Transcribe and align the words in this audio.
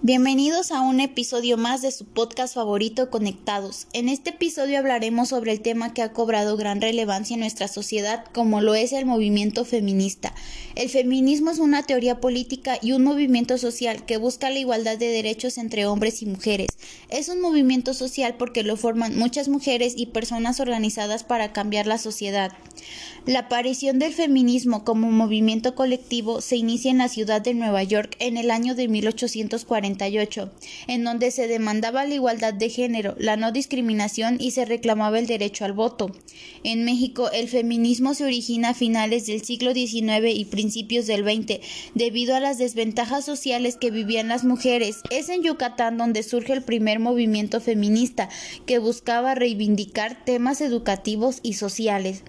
Bienvenidos 0.00 0.70
a 0.70 0.80
un 0.80 1.00
episodio 1.00 1.56
más 1.56 1.82
de 1.82 1.90
su 1.90 2.04
podcast 2.04 2.54
favorito 2.54 3.10
Conectados. 3.10 3.88
En 3.92 4.08
este 4.08 4.30
episodio 4.30 4.78
hablaremos 4.78 5.30
sobre 5.30 5.50
el 5.50 5.60
tema 5.60 5.92
que 5.92 6.02
ha 6.02 6.12
cobrado 6.12 6.56
gran 6.56 6.80
relevancia 6.80 7.34
en 7.34 7.40
nuestra 7.40 7.66
sociedad 7.66 8.24
como 8.32 8.60
lo 8.60 8.76
es 8.76 8.92
el 8.92 9.06
movimiento 9.06 9.64
feminista. 9.64 10.32
El 10.76 10.88
feminismo 10.88 11.50
es 11.50 11.58
una 11.58 11.82
teoría 11.82 12.20
política 12.20 12.78
y 12.80 12.92
un 12.92 13.02
movimiento 13.02 13.58
social 13.58 14.04
que 14.06 14.18
busca 14.18 14.50
la 14.50 14.60
igualdad 14.60 14.98
de 14.98 15.08
derechos 15.08 15.58
entre 15.58 15.86
hombres 15.86 16.22
y 16.22 16.26
mujeres. 16.26 16.68
Es 17.08 17.28
un 17.28 17.40
movimiento 17.40 17.92
social 17.92 18.36
porque 18.38 18.62
lo 18.62 18.76
forman 18.76 19.18
muchas 19.18 19.48
mujeres 19.48 19.94
y 19.96 20.06
personas 20.06 20.60
organizadas 20.60 21.24
para 21.24 21.52
cambiar 21.52 21.88
la 21.88 21.98
sociedad. 21.98 22.52
La 23.26 23.40
aparición 23.40 23.98
del 23.98 24.14
feminismo 24.14 24.84
como 24.84 25.10
movimiento 25.10 25.74
colectivo 25.74 26.40
se 26.40 26.56
inicia 26.56 26.90
en 26.90 26.98
la 26.98 27.08
ciudad 27.08 27.42
de 27.42 27.52
Nueva 27.52 27.82
York 27.82 28.16
en 28.20 28.36
el 28.36 28.50
año 28.50 28.74
de 28.74 28.88
1848, 29.88 30.50
en 30.88 31.04
donde 31.04 31.30
se 31.30 31.48
demandaba 31.48 32.04
la 32.04 32.14
igualdad 32.14 32.54
de 32.54 32.68
género, 32.68 33.14
la 33.18 33.36
no 33.36 33.52
discriminación 33.52 34.36
y 34.40 34.52
se 34.52 34.64
reclamaba 34.64 35.18
el 35.18 35.26
derecho 35.26 35.64
al 35.64 35.72
voto. 35.72 36.14
En 36.64 36.84
México, 36.84 37.30
el 37.32 37.48
feminismo 37.48 38.14
se 38.14 38.24
origina 38.24 38.70
a 38.70 38.74
finales 38.74 39.26
del 39.26 39.42
siglo 39.42 39.72
XIX 39.72 40.34
y 40.34 40.44
principios 40.44 41.06
del 41.06 41.24
XX, 41.24 41.60
debido 41.94 42.34
a 42.34 42.40
las 42.40 42.58
desventajas 42.58 43.24
sociales 43.24 43.76
que 43.76 43.90
vivían 43.90 44.28
las 44.28 44.44
mujeres. 44.44 45.00
Es 45.10 45.28
en 45.28 45.42
Yucatán 45.42 45.98
donde 45.98 46.22
surge 46.22 46.52
el 46.52 46.62
primer 46.62 46.98
movimiento 46.98 47.60
feminista, 47.60 48.28
que 48.66 48.78
buscaba 48.78 49.34
reivindicar 49.34 50.24
temas 50.24 50.60
educativos 50.60 51.40
y 51.42 51.54
sociales. 51.54 52.22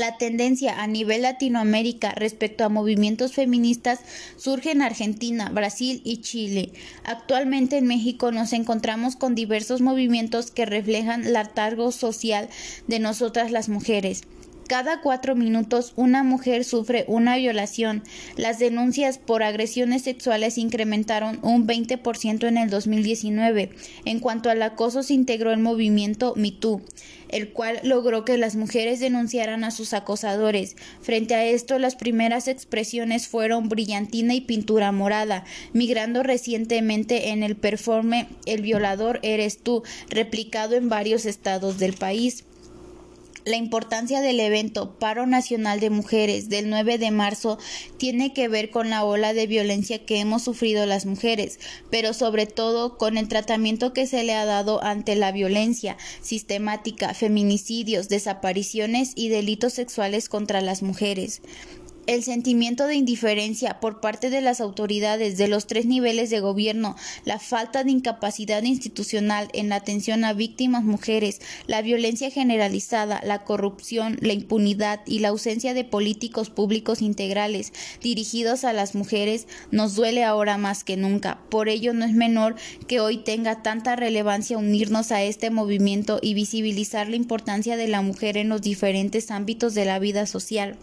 La 0.00 0.16
tendencia 0.16 0.80
a 0.80 0.86
nivel 0.86 1.20
Latinoamérica 1.20 2.12
respecto 2.12 2.64
a 2.64 2.70
movimientos 2.70 3.34
feministas 3.34 4.00
surge 4.38 4.70
en 4.70 4.80
Argentina, 4.80 5.50
Brasil 5.50 6.00
y 6.04 6.22
Chile. 6.22 6.72
Actualmente 7.04 7.76
en 7.76 7.86
México 7.86 8.32
nos 8.32 8.54
encontramos 8.54 9.14
con 9.14 9.34
diversos 9.34 9.82
movimientos 9.82 10.50
que 10.50 10.64
reflejan 10.64 11.26
el 11.26 11.36
hartazgo 11.36 11.92
social 11.92 12.48
de 12.86 12.98
nosotras 12.98 13.50
las 13.50 13.68
mujeres. 13.68 14.22
Cada 14.70 15.00
cuatro 15.00 15.34
minutos 15.34 15.94
una 15.96 16.22
mujer 16.22 16.62
sufre 16.62 17.04
una 17.08 17.36
violación. 17.36 18.04
Las 18.36 18.60
denuncias 18.60 19.18
por 19.18 19.42
agresiones 19.42 20.02
sexuales 20.02 20.58
incrementaron 20.58 21.40
un 21.42 21.66
20% 21.66 22.46
en 22.46 22.56
el 22.56 22.70
2019. 22.70 23.70
En 24.04 24.20
cuanto 24.20 24.48
al 24.48 24.62
acoso 24.62 25.02
se 25.02 25.14
integró 25.14 25.50
el 25.50 25.58
movimiento 25.58 26.34
MeToo, 26.36 26.82
el 27.30 27.52
cual 27.52 27.80
logró 27.82 28.24
que 28.24 28.38
las 28.38 28.54
mujeres 28.54 29.00
denunciaran 29.00 29.64
a 29.64 29.72
sus 29.72 29.92
acosadores. 29.92 30.76
Frente 31.00 31.34
a 31.34 31.44
esto, 31.44 31.80
las 31.80 31.96
primeras 31.96 32.46
expresiones 32.46 33.26
fueron 33.26 33.68
brillantina 33.68 34.34
y 34.34 34.40
pintura 34.40 34.92
morada, 34.92 35.42
migrando 35.72 36.22
recientemente 36.22 37.30
en 37.30 37.42
el 37.42 37.56
performe 37.56 38.28
El 38.46 38.62
violador 38.62 39.18
eres 39.24 39.64
tú, 39.64 39.82
replicado 40.10 40.76
en 40.76 40.88
varios 40.88 41.26
estados 41.26 41.78
del 41.78 41.94
país. 41.94 42.44
La 43.46 43.56
importancia 43.56 44.20
del 44.20 44.38
evento 44.38 44.98
Paro 44.98 45.24
Nacional 45.26 45.80
de 45.80 45.88
Mujeres 45.88 46.50
del 46.50 46.68
9 46.68 46.98
de 46.98 47.10
marzo 47.10 47.58
tiene 47.96 48.34
que 48.34 48.48
ver 48.48 48.68
con 48.68 48.90
la 48.90 49.02
ola 49.02 49.32
de 49.32 49.46
violencia 49.46 50.04
que 50.04 50.20
hemos 50.20 50.42
sufrido 50.42 50.84
las 50.84 51.06
mujeres, 51.06 51.58
pero 51.90 52.12
sobre 52.12 52.44
todo 52.44 52.98
con 52.98 53.16
el 53.16 53.28
tratamiento 53.28 53.94
que 53.94 54.06
se 54.06 54.24
le 54.24 54.34
ha 54.34 54.44
dado 54.44 54.84
ante 54.84 55.16
la 55.16 55.32
violencia 55.32 55.96
sistemática, 56.20 57.14
feminicidios, 57.14 58.10
desapariciones 58.10 59.12
y 59.14 59.30
delitos 59.30 59.72
sexuales 59.72 60.28
contra 60.28 60.60
las 60.60 60.82
mujeres. 60.82 61.40
El 62.10 62.24
sentimiento 62.24 62.88
de 62.88 62.96
indiferencia 62.96 63.78
por 63.78 64.00
parte 64.00 64.30
de 64.30 64.40
las 64.40 64.60
autoridades 64.60 65.38
de 65.38 65.46
los 65.46 65.68
tres 65.68 65.86
niveles 65.86 66.28
de 66.28 66.40
gobierno, 66.40 66.96
la 67.24 67.38
falta 67.38 67.84
de 67.84 67.92
incapacidad 67.92 68.64
institucional 68.64 69.48
en 69.52 69.68
la 69.68 69.76
atención 69.76 70.24
a 70.24 70.32
víctimas 70.32 70.82
mujeres, 70.82 71.40
la 71.68 71.82
violencia 71.82 72.28
generalizada, 72.32 73.20
la 73.24 73.44
corrupción, 73.44 74.18
la 74.22 74.32
impunidad 74.32 75.02
y 75.06 75.20
la 75.20 75.28
ausencia 75.28 75.72
de 75.72 75.84
políticos 75.84 76.50
públicos 76.50 77.00
integrales 77.00 77.72
dirigidos 78.02 78.64
a 78.64 78.72
las 78.72 78.96
mujeres 78.96 79.46
nos 79.70 79.94
duele 79.94 80.24
ahora 80.24 80.58
más 80.58 80.82
que 80.82 80.96
nunca. 80.96 81.38
Por 81.48 81.68
ello 81.68 81.92
no 81.94 82.04
es 82.04 82.12
menor 82.12 82.56
que 82.88 82.98
hoy 82.98 83.18
tenga 83.18 83.62
tanta 83.62 83.94
relevancia 83.94 84.58
unirnos 84.58 85.12
a 85.12 85.22
este 85.22 85.50
movimiento 85.50 86.18
y 86.20 86.34
visibilizar 86.34 87.08
la 87.08 87.14
importancia 87.14 87.76
de 87.76 87.86
la 87.86 88.02
mujer 88.02 88.36
en 88.36 88.48
los 88.48 88.62
diferentes 88.62 89.30
ámbitos 89.30 89.74
de 89.74 89.84
la 89.84 90.00
vida 90.00 90.26
social. 90.26 90.76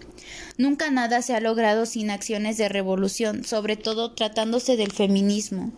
Nunca 0.58 0.90
nada 0.90 1.17
se 1.22 1.36
ha 1.36 1.40
logrado 1.40 1.86
sin 1.86 2.10
acciones 2.10 2.58
de 2.58 2.70
revolución, 2.70 3.44
sobre 3.44 3.76
todo 3.78 4.14
tratándose 4.14 4.78
del 4.78 4.92
feminismo. 4.92 5.72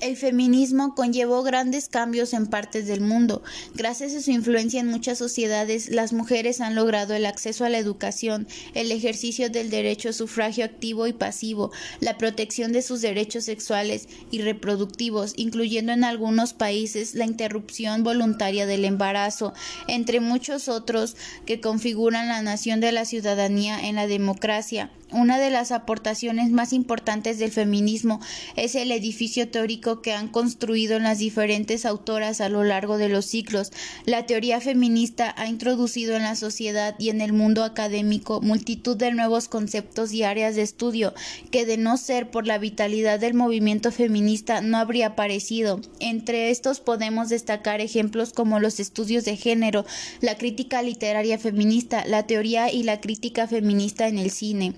El 0.00 0.16
feminismo 0.16 0.94
conllevó 0.94 1.42
grandes 1.42 1.90
cambios 1.90 2.32
en 2.32 2.46
partes 2.46 2.86
del 2.86 3.02
mundo. 3.02 3.42
Gracias 3.74 4.14
a 4.14 4.22
su 4.22 4.30
influencia 4.30 4.80
en 4.80 4.86
muchas 4.86 5.18
sociedades, 5.18 5.90
las 5.90 6.14
mujeres 6.14 6.62
han 6.62 6.74
logrado 6.74 7.12
el 7.12 7.26
acceso 7.26 7.66
a 7.66 7.68
la 7.68 7.76
educación, 7.76 8.48
el 8.72 8.92
ejercicio 8.92 9.50
del 9.50 9.68
derecho 9.68 10.08
a 10.08 10.12
sufragio 10.14 10.64
activo 10.64 11.06
y 11.06 11.12
pasivo, 11.12 11.70
la 12.00 12.16
protección 12.16 12.72
de 12.72 12.80
sus 12.80 13.02
derechos 13.02 13.44
sexuales 13.44 14.08
y 14.30 14.40
reproductivos, 14.40 15.34
incluyendo 15.36 15.92
en 15.92 16.04
algunos 16.04 16.54
países 16.54 17.14
la 17.14 17.26
interrupción 17.26 18.02
voluntaria 18.02 18.64
del 18.64 18.86
embarazo, 18.86 19.52
entre 19.86 20.20
muchos 20.20 20.68
otros 20.68 21.14
que 21.44 21.60
configuran 21.60 22.28
la 22.28 22.40
nación 22.40 22.80
de 22.80 22.92
la 22.92 23.04
ciudadanía 23.04 23.78
en 23.86 23.96
la 23.96 24.06
democracia. 24.06 24.90
Una 25.12 25.40
de 25.40 25.50
las 25.50 25.72
aportaciones 25.72 26.52
más 26.52 26.72
importantes 26.72 27.40
del 27.40 27.50
feminismo 27.50 28.20
es 28.54 28.76
el 28.76 28.92
edificio 28.92 29.48
teórico 29.48 30.02
que 30.02 30.12
han 30.12 30.28
construido 30.28 31.00
las 31.00 31.18
diferentes 31.18 31.84
autoras 31.84 32.40
a 32.40 32.48
lo 32.48 32.62
largo 32.62 32.96
de 32.96 33.08
los 33.08 33.24
siglos. 33.24 33.72
La 34.04 34.26
teoría 34.26 34.60
feminista 34.60 35.34
ha 35.36 35.48
introducido 35.48 36.14
en 36.14 36.22
la 36.22 36.36
sociedad 36.36 36.94
y 37.00 37.08
en 37.08 37.20
el 37.22 37.32
mundo 37.32 37.64
académico 37.64 38.40
multitud 38.40 38.96
de 38.96 39.10
nuevos 39.10 39.48
conceptos 39.48 40.12
y 40.12 40.22
áreas 40.22 40.54
de 40.54 40.62
estudio 40.62 41.12
que 41.50 41.66
de 41.66 41.76
no 41.76 41.96
ser 41.96 42.30
por 42.30 42.46
la 42.46 42.58
vitalidad 42.58 43.18
del 43.18 43.34
movimiento 43.34 43.90
feminista 43.90 44.60
no 44.60 44.78
habría 44.78 45.08
aparecido. 45.08 45.80
Entre 45.98 46.50
estos 46.50 46.78
podemos 46.78 47.28
destacar 47.28 47.80
ejemplos 47.80 48.32
como 48.32 48.60
los 48.60 48.78
estudios 48.78 49.24
de 49.24 49.36
género, 49.36 49.84
la 50.20 50.36
crítica 50.36 50.82
literaria 50.82 51.36
feminista, 51.36 52.04
la 52.06 52.28
teoría 52.28 52.72
y 52.72 52.84
la 52.84 53.00
crítica 53.00 53.48
feminista 53.48 54.06
en 54.06 54.18
el 54.18 54.30
cine. 54.30 54.74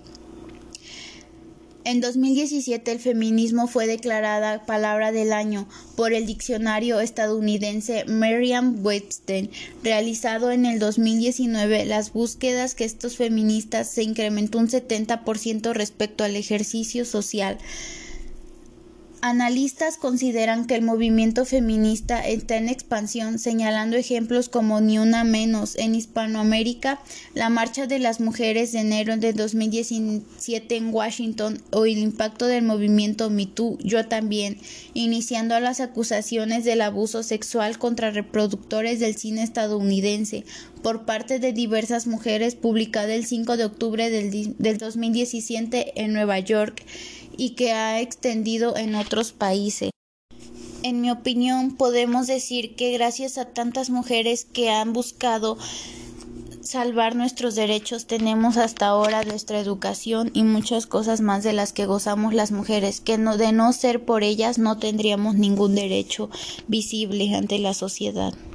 En 1.85 2.01
2017 2.01 2.93
el 2.93 3.01
feminismo 3.01 3.67
fue 3.67 3.89
declarada 3.89 4.65
palabra 4.65 5.11
del 5.11 5.33
año 5.33 5.67
por 5.97 6.13
el 6.13 6.27
diccionario 6.27 7.01
estadounidense 7.01 8.05
Merriam-Webster. 8.07 9.51
Realizado 9.83 10.53
en 10.53 10.65
el 10.65 10.79
2019 10.79 11.85
las 11.87 12.13
búsquedas 12.13 12.77
que 12.77 12.85
estos 12.85 13.17
feministas 13.17 13.89
se 13.91 14.05
incrementó 14.05 14.59
un 14.59 14.69
70% 14.69 15.73
respecto 15.73 16.23
al 16.23 16.37
ejercicio 16.37 17.05
social. 17.05 17.59
Analistas 19.25 19.99
consideran 19.99 20.67
que 20.67 20.75
el 20.75 20.83
movimiento 20.83 21.45
feminista 21.45 22.27
está 22.27 22.57
en 22.57 22.69
expansión, 22.69 23.39
señalando 23.39 23.97
ejemplos 23.97 24.49
como 24.49 24.81
Ni 24.81 24.99
Una 24.99 25.23
Menos 25.23 25.77
en 25.77 25.95
Hispanoamérica, 25.95 27.01
la 27.33 27.49
Marcha 27.49 27.87
de 27.87 28.01
las 28.01 28.19
Mujeres 28.19 28.73
de 28.73 28.81
enero 28.81 29.17
de 29.17 29.33
2017 29.33 30.75
en 30.75 30.93
Washington 30.93 31.63
o 31.71 31.85
el 31.85 31.99
impacto 31.99 32.49
del 32.49 32.65
movimiento 32.65 33.31
MeToo, 33.31 33.79
Yo 33.79 34.09
también, 34.09 34.59
iniciando 34.93 35.61
las 35.61 35.79
acusaciones 35.79 36.65
del 36.65 36.81
abuso 36.81 37.23
sexual 37.23 37.79
contra 37.79 38.11
reproductores 38.11 38.99
del 38.99 39.15
cine 39.15 39.45
estadounidense 39.45 40.45
por 40.83 41.05
parte 41.05 41.39
de 41.39 41.53
diversas 41.53 42.09
mujeres 42.09 42.57
publicada 42.57 43.15
el 43.15 43.25
5 43.25 43.57
de 43.57 43.67
octubre 43.67 44.11
del, 44.11 44.57
del 44.59 44.79
2017 44.79 46.03
en 46.03 46.13
Nueva 46.13 46.41
York 46.41 46.83
y 47.37 47.51
que 47.51 47.73
ha 47.73 48.01
extendido 48.01 48.77
en 48.77 48.95
otros 48.95 49.33
países. 49.33 49.91
En 50.83 51.01
mi 51.01 51.11
opinión, 51.11 51.77
podemos 51.77 52.27
decir 52.27 52.75
que 52.75 52.93
gracias 52.93 53.39
a 53.39 53.45
tantas 53.45 53.91
mujeres 53.91 54.45
que 54.45 54.71
han 54.71 54.93
buscado 54.93 55.57
salvar 56.63 57.15
nuestros 57.17 57.55
derechos 57.55 58.07
tenemos 58.07 58.57
hasta 58.57 58.87
ahora 58.87 59.25
nuestra 59.25 59.59
educación 59.61 60.31
y 60.33 60.43
muchas 60.43 60.87
cosas 60.87 61.21
más 61.21 61.45
de 61.45 61.53
las 61.53 61.73
que 61.73 61.87
gozamos 61.87 62.35
las 62.35 62.51
mujeres, 62.51 63.01
que 63.01 63.19
no, 63.19 63.37
de 63.37 63.53
no 63.53 63.73
ser 63.73 64.05
por 64.05 64.23
ellas 64.23 64.59
no 64.59 64.79
tendríamos 64.79 65.35
ningún 65.35 65.75
derecho 65.75 66.31
visible 66.69 67.35
ante 67.35 67.59
la 67.59 67.75
sociedad. 67.75 68.33